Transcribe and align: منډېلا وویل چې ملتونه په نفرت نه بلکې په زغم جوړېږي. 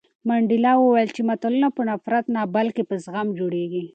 منډېلا 0.27 0.73
وویل 0.77 1.09
چې 1.15 1.21
ملتونه 1.29 1.67
په 1.75 1.81
نفرت 1.89 2.25
نه 2.35 2.41
بلکې 2.55 2.83
په 2.89 2.95
زغم 3.03 3.27
جوړېږي. 3.39 3.83